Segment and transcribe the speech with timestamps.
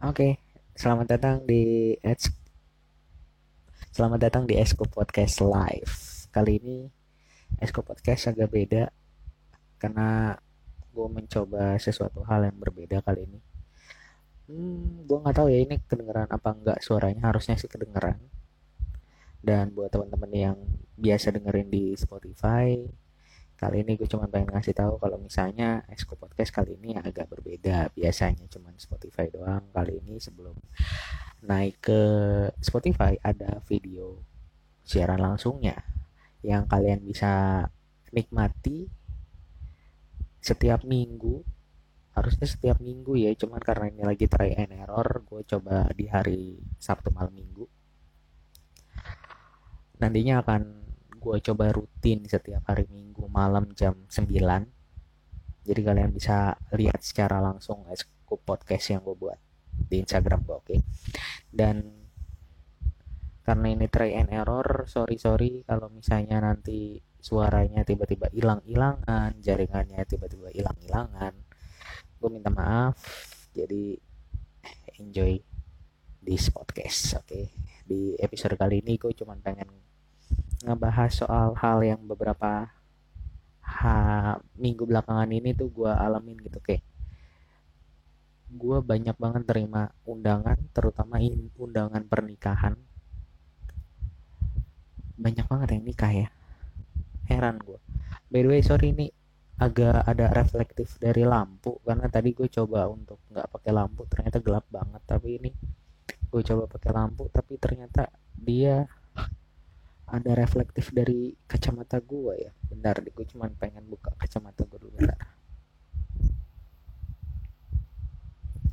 [0.00, 0.40] Oke,
[0.72, 2.32] selamat datang di Eds
[3.92, 6.24] Selamat datang di Esko Podcast Live.
[6.32, 6.88] Kali ini
[7.60, 8.88] Esko Podcast agak beda
[9.76, 10.32] karena
[10.88, 13.40] gue mencoba sesuatu hal yang berbeda kali ini.
[14.48, 18.16] Hmm, gue nggak tahu ya ini kedengeran apa enggak suaranya harusnya sih kedengeran.
[19.44, 20.56] Dan buat teman-teman yang
[20.96, 22.72] biasa dengerin di Spotify,
[23.60, 27.92] Kali ini gue cuma pengen ngasih tahu kalau misalnya Esko Podcast kali ini agak berbeda.
[27.92, 29.68] Biasanya cuma Spotify doang.
[29.68, 30.56] Kali ini sebelum
[31.44, 32.00] naik ke
[32.64, 34.24] Spotify ada video
[34.80, 35.76] siaran langsungnya
[36.40, 37.68] yang kalian bisa
[38.16, 38.88] nikmati
[40.40, 41.44] setiap minggu
[42.16, 46.58] harusnya setiap minggu ya cuman karena ini lagi try and error gue coba di hari
[46.80, 47.64] Sabtu malam minggu
[50.00, 50.79] nantinya akan
[51.20, 54.32] gue coba rutin setiap hari minggu malam jam 9
[55.68, 59.36] jadi kalian bisa lihat secara langsung esku podcast yang gue buat
[59.68, 60.80] di Instagram gue oke okay?
[61.52, 61.84] dan
[63.44, 70.48] karena ini try and error sorry sorry kalau misalnya nanti suaranya tiba-tiba hilang-hilangan jaringannya tiba-tiba
[70.56, 71.36] hilang-hilangan
[72.16, 72.96] gue minta maaf
[73.52, 73.96] jadi
[75.00, 75.36] enjoy
[76.24, 77.52] this podcast oke okay?
[77.84, 79.79] di episode kali ini gue cuma pengen
[80.70, 82.70] ngebahas soal hal yang beberapa
[83.60, 83.94] ha,
[84.54, 86.86] minggu belakangan ini tuh gue alamin gitu kayak
[88.50, 91.22] gue banyak banget terima undangan terutama
[91.58, 92.74] undangan pernikahan.
[95.20, 96.28] Banyak banget yang nikah ya.
[97.30, 97.78] Heran gue
[98.30, 99.10] by the way sorry ini
[99.60, 104.64] agak ada reflektif dari lampu karena tadi gue coba untuk nggak pakai lampu ternyata gelap
[104.70, 105.02] banget.
[105.04, 105.50] Tapi ini
[106.30, 108.86] gue coba pakai lampu tapi ternyata dia
[110.10, 112.52] ada reflektif dari kacamata gue ya.
[112.66, 115.18] Bentar deh gue cuma pengen buka kacamata gue dulu bentar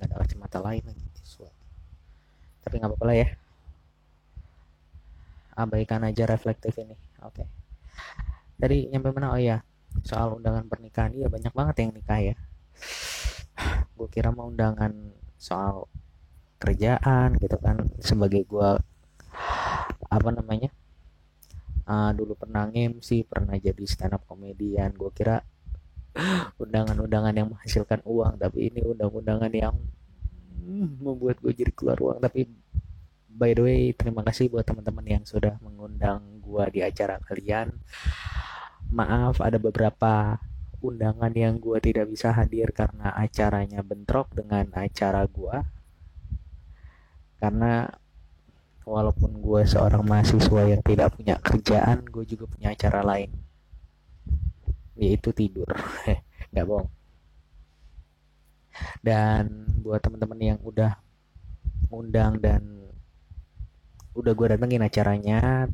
[0.00, 1.10] nggak ada kacamata lain lagi
[2.60, 3.28] tapi nggak apa-apa lah ya.
[5.56, 7.34] Abaikan aja reflektif ini oke.
[7.40, 7.46] Okay.
[8.60, 9.32] tadi nyampe mana?
[9.32, 9.64] Oh ya
[10.04, 11.16] soal undangan pernikahan.
[11.16, 12.34] Iya banyak banget yang nikah ya.
[13.96, 14.92] Gue kira mau undangan
[15.40, 15.88] soal
[16.60, 18.70] kerjaan gitu kan sebagai gue
[20.12, 20.68] apa namanya
[21.90, 25.42] uh, dulu pernah MC pernah jadi stand up komedian gue kira
[26.62, 29.74] undangan-undangan yang menghasilkan uang tapi ini undang-undangan yang
[30.78, 32.18] membuat gue jadi keluar uang.
[32.22, 32.46] Tapi
[33.30, 37.74] by the way terima kasih buat teman-teman yang sudah mengundang gue di acara kalian.
[38.90, 40.38] Maaf ada beberapa
[40.80, 45.56] undangan yang gue tidak bisa hadir karena acaranya bentrok dengan acara gue
[47.36, 47.88] karena
[48.84, 53.30] walaupun gue seorang mahasiswa yang tidak punya kerjaan gue juga punya acara lain.
[54.96, 55.68] Yaitu tidur.
[56.52, 56.90] Nggak bohong.
[59.04, 60.96] Dan buat teman-teman yang udah
[61.90, 62.62] undang dan
[64.16, 65.68] udah gue datengin acaranya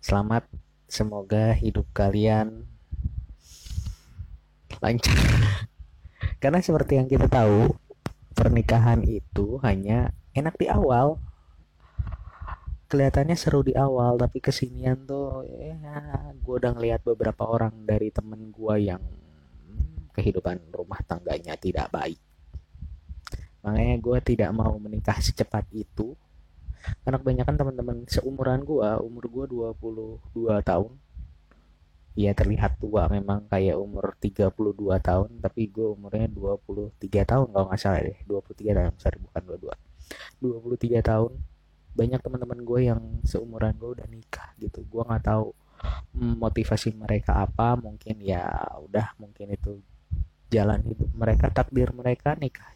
[0.00, 0.48] selamat.
[0.92, 2.68] Semoga hidup kalian
[4.80, 5.16] lancar.
[6.42, 7.72] Karena seperti yang kita tahu
[8.34, 11.20] pernikahan itu hanya enak di awal
[12.92, 15.80] kelihatannya seru di awal tapi kesinian tuh ya
[16.36, 19.00] gue udah ngeliat beberapa orang dari temen gue yang
[20.12, 22.20] kehidupan rumah tangganya tidak baik.
[23.64, 26.12] Makanya gue tidak mau menikah secepat itu.
[27.00, 29.44] Karena kebanyakan teman-teman seumuran gue umur gue
[30.36, 30.92] 22 tahun
[32.12, 34.52] ya terlihat tua memang kayak umur 32
[35.00, 39.42] tahun tapi gue umurnya 23 tahun kalau nggak salah deh 23 tahun sorry bukan
[40.44, 41.32] 22 23 tahun
[41.92, 44.84] banyak teman-teman gue yang seumuran gue udah nikah gitu.
[44.88, 45.52] Gue nggak tahu
[46.16, 47.76] motivasi mereka apa.
[47.76, 48.48] Mungkin ya
[48.80, 49.80] udah mungkin itu
[50.52, 52.68] jalan hidup mereka takdir mereka nikah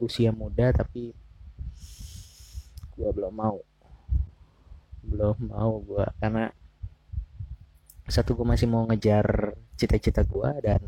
[0.00, 1.12] usia muda tapi
[2.96, 3.58] gue belum mau.
[5.06, 6.52] Belum mau gue karena
[8.06, 10.82] satu gue masih mau ngejar cita-cita gue dan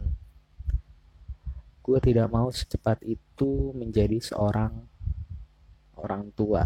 [1.83, 4.71] gue tidak mau secepat itu menjadi seorang
[5.99, 6.63] orang tua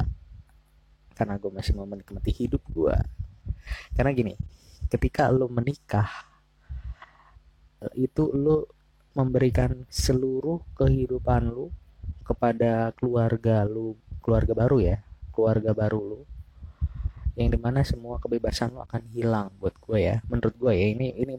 [1.12, 2.96] karena gue masih mau menikmati hidup gue
[3.94, 4.34] karena gini
[4.88, 6.08] ketika lo menikah
[7.96, 8.68] itu lo
[9.12, 11.68] memberikan seluruh kehidupan lo
[12.24, 14.96] kepada keluarga lo keluarga baru ya
[15.32, 16.20] keluarga baru lo
[17.32, 20.20] yang di mana semua kebebasan lo akan hilang buat gue ya.
[20.28, 21.32] Menurut gue ya ini ini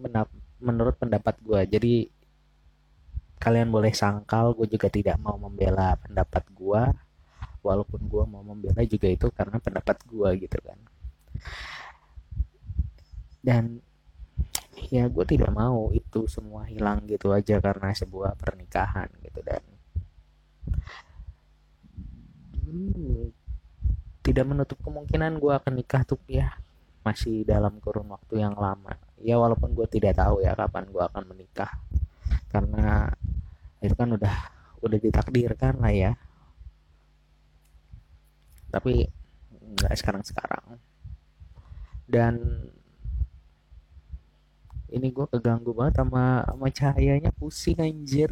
[0.58, 1.94] menurut pendapat gue jadi
[3.38, 6.82] kalian boleh sangkal gue juga tidak mau membela pendapat gue
[7.64, 10.80] walaupun gue mau membela juga itu karena pendapat gue gitu kan.
[13.44, 13.80] Dan
[14.92, 19.64] ya gue tidak mau itu semua hilang gitu aja karena sebuah pernikahan gitu dan
[24.24, 26.56] tidak menutup kemungkinan gue akan nikah tuh ya
[27.04, 28.96] masih dalam kurun waktu yang lama.
[29.20, 31.72] Ya walaupun gue tidak tahu ya kapan gue akan menikah
[32.52, 33.12] karena
[33.84, 34.36] itu kan udah
[34.80, 36.12] udah ditakdirkan lah ya
[38.74, 39.06] tapi
[39.78, 40.82] nggak sekarang sekarang
[42.10, 42.42] dan
[44.94, 48.30] ini gue keganggu banget sama sama cahayanya pusing anjir.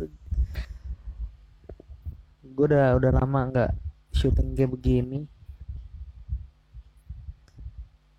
[2.45, 3.71] Gue udah udah lama nggak
[4.13, 5.25] syuting kayak begini.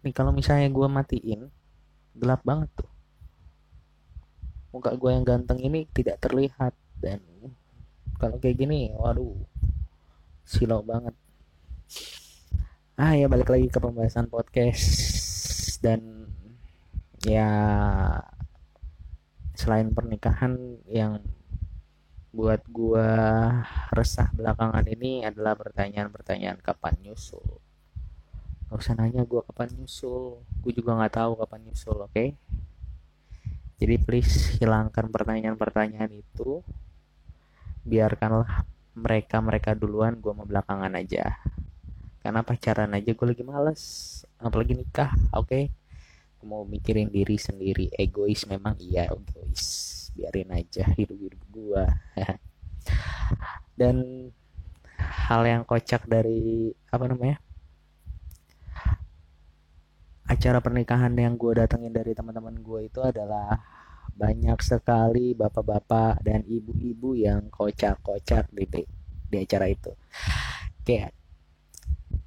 [0.03, 1.47] Nih kalau misalnya gue matiin
[2.19, 2.91] gelap banget tuh.
[4.75, 7.23] Muka gue yang ganteng ini tidak terlihat dan
[8.19, 9.39] kalau kayak gini waduh
[10.43, 11.15] silau banget
[13.03, 14.87] ah ya balik lagi ke pembahasan podcast.
[15.83, 16.31] Dan
[17.27, 17.51] ya
[19.59, 21.19] selain pernikahan yang
[22.31, 23.11] buat gua
[23.91, 27.43] resah belakangan ini adalah pertanyaan-pertanyaan kapan nyusul.
[28.71, 30.39] Gak usah nanya gua kapan nyusul.
[30.63, 32.15] Gue juga nggak tahu kapan nyusul oke?
[32.15, 32.39] Okay?
[33.83, 36.63] jadi please hilangkan pertanyaan-pertanyaan itu.
[37.83, 38.63] Biarkanlah
[38.95, 41.35] mereka mereka duluan gua mau belakangan aja
[42.23, 43.83] karena pacaran aja gue lagi males
[44.39, 45.51] apalagi nikah oke?
[45.51, 45.65] Okay?
[46.43, 49.65] mau mikirin diri sendiri egois memang iya egois.
[50.13, 51.87] Biarin aja hidup hidup gua.
[53.79, 54.29] Dan
[54.99, 57.39] hal yang kocak dari apa namanya?
[60.29, 63.61] Acara pernikahan yang gue datengin dari teman-teman gue itu adalah
[64.13, 68.65] banyak sekali bapak-bapak dan ibu-ibu yang kocak-kocak di
[69.29, 69.93] di acara itu.
[70.85, 71.13] Kayak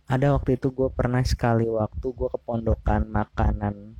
[0.06, 3.98] ada waktu itu gue pernah sekali waktu gue ke pondokan makanan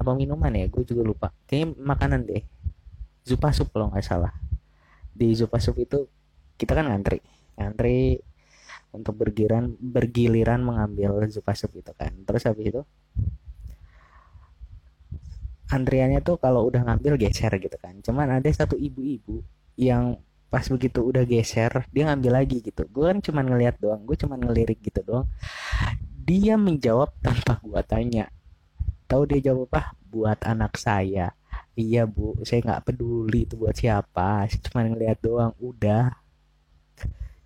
[0.00, 0.66] apa minuman ya?
[0.66, 1.28] Gue juga lupa.
[1.46, 2.42] Kayaknya makanan deh.
[3.22, 4.32] Zupa sup kalau nggak salah.
[5.12, 6.08] Di zupa sup itu
[6.56, 7.20] kita kan ngantri.
[7.54, 8.18] Ngantri
[8.90, 12.10] untuk bergiran bergiliran mengambil zupa sup itu kan.
[12.26, 12.82] Terus habis itu
[15.70, 17.94] antriannya tuh kalau udah ngambil geser gitu kan.
[18.02, 19.46] Cuman ada satu ibu-ibu
[19.78, 20.18] yang
[20.50, 22.82] pas begitu udah geser dia ngambil lagi gitu.
[22.90, 25.30] Gue kan cuma ngeliat doang gue cuma ngelirik gitu doang.
[26.26, 28.26] Dia menjawab tanpa gue tanya.
[29.06, 29.94] Tahu dia jawab apa?
[30.10, 31.30] Buat anak saya.
[31.78, 32.34] Iya bu.
[32.42, 34.50] Saya nggak peduli itu buat siapa.
[34.50, 35.54] Saya cuma ngeliat doang.
[35.62, 36.10] Udah.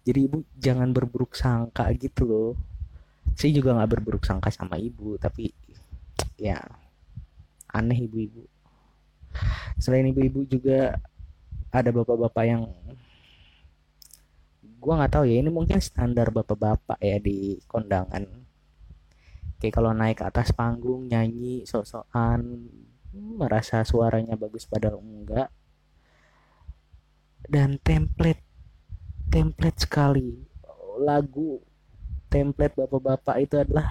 [0.04, 2.52] Jadi ibu jangan berburuk sangka gitu loh.
[3.36, 5.52] Saya juga nggak berburuk sangka sama ibu tapi
[6.40, 6.60] ya
[7.72, 8.44] aneh ibu-ibu.
[9.80, 11.00] Selain ibu-ibu juga
[11.74, 12.62] ada bapak-bapak yang
[14.84, 18.28] gue nggak tahu ya ini mungkin standar bapak-bapak ya di kondangan.
[19.56, 22.68] Kayak kalau naik ke atas panggung nyanyi sok-sokan
[23.14, 25.48] merasa suaranya bagus padahal enggak.
[27.48, 28.44] Dan template
[29.32, 30.44] template sekali.
[31.00, 31.64] Lagu
[32.28, 33.88] template bapak-bapak itu adalah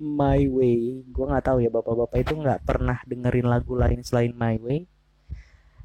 [0.00, 1.04] My Way.
[1.12, 4.88] Gue nggak tahu ya bapak-bapak itu nggak pernah dengerin lagu lain selain My Way.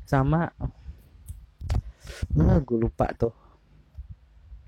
[0.07, 0.47] Sama
[2.39, 3.33] ah gue lupa tuh.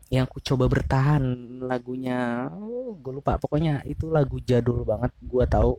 [0.09, 1.23] Yang aku coba bertahan
[1.61, 2.49] lagunya.
[2.49, 3.37] Oh, gue lupa.
[3.37, 5.77] Pokoknya itu lagu jadul banget gue tahu.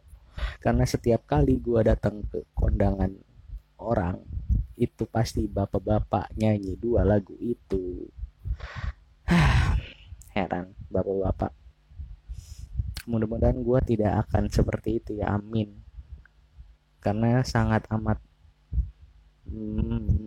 [0.63, 3.11] Karena setiap kali gue datang ke kondangan
[3.81, 4.23] orang
[4.81, 8.09] itu pasti bapak-bapak nyanyi dua lagu itu.
[10.37, 11.53] Heran bapak-bapak.
[13.11, 15.37] Mudah-mudahan gue tidak akan seperti itu ya.
[15.37, 15.75] Amin.
[17.03, 18.21] Karena sangat amat
[19.51, 20.20] hmm,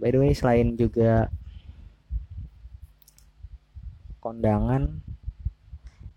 [0.00, 1.28] by the way selain juga
[4.24, 5.04] kondangan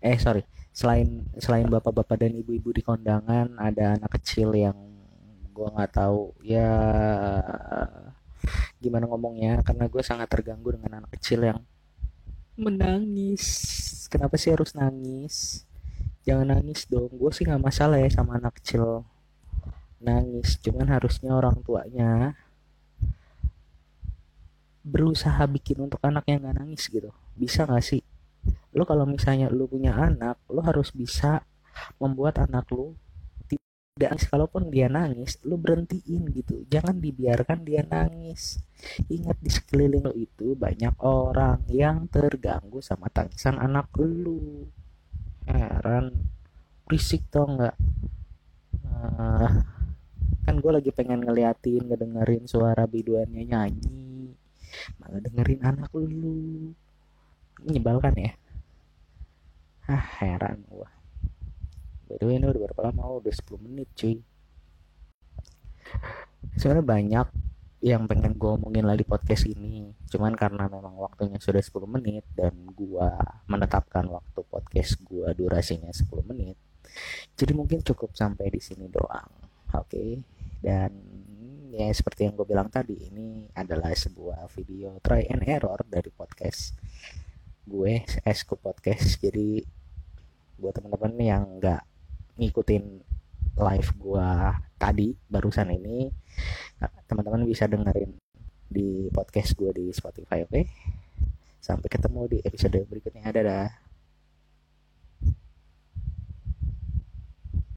[0.00, 4.74] eh sorry selain selain bapak-bapak dan ibu-ibu di kondangan ada anak kecil yang
[5.54, 6.34] gue nggak tahu.
[6.42, 6.68] Ya
[8.82, 9.62] gimana ngomongnya?
[9.62, 11.62] Karena gue sangat terganggu dengan anak kecil yang
[12.58, 13.46] menangis.
[14.10, 15.62] Kenapa sih harus nangis?
[16.26, 17.08] Jangan nangis dong.
[17.14, 19.06] Gue sih nggak masalah ya sama anak kecil.
[20.02, 22.34] Nangis cuman harusnya orang tuanya
[24.84, 27.08] berusaha bikin untuk anak yang gak nangis gitu.
[27.32, 28.04] Bisa gak sih?
[28.76, 31.40] Lo kalau misalnya lo punya anak lo harus bisa
[31.96, 32.92] membuat anak lo
[33.48, 34.28] tidak nangis.
[34.28, 36.68] Kalaupun dia nangis lo berhentiin gitu.
[36.68, 38.60] Jangan dibiarkan dia nangis.
[39.08, 44.68] Ingat di sekeliling lo itu banyak orang yang terganggu sama tangisan anak lo.
[45.48, 46.12] Heran.
[46.84, 47.76] Berisik tau nggak?
[48.84, 49.48] Uh,
[50.44, 54.03] kan gue lagi pengen ngeliatin ngedengerin suara biduannya nyanyi
[55.00, 56.72] malah dengerin anak lu
[57.64, 58.32] menyebalkan ya.
[59.88, 60.88] Ah heran gua.
[62.08, 63.00] By the way ini udah berapa lama?
[63.08, 64.20] Oh, udah 10 menit cuy.
[66.56, 67.26] Sebenarnya banyak
[67.84, 69.92] yang pengen gue omongin lagi podcast ini.
[70.08, 73.12] Cuman karena memang waktunya sudah 10 menit dan gua
[73.48, 76.56] menetapkan waktu podcast gua durasinya 10 menit
[77.34, 79.30] jadi mungkin cukup sampai di sini doang.
[79.74, 79.90] Oke?
[79.90, 80.10] Okay?
[80.64, 80.96] dan
[81.74, 86.78] ya seperti yang gue bilang tadi ini adalah sebuah video try and error dari podcast
[87.66, 89.18] gue Esku Podcast.
[89.18, 89.58] Jadi
[90.54, 91.82] buat teman-teman yang nggak
[92.38, 92.84] ngikutin
[93.58, 94.30] live gue
[94.78, 96.10] tadi barusan ini
[97.10, 98.14] teman-teman bisa dengerin
[98.70, 100.50] di podcast gue di Spotify oke?
[100.54, 100.64] Okay?
[101.64, 103.32] sampai ketemu di episode berikutnya.
[103.32, 103.83] Dadah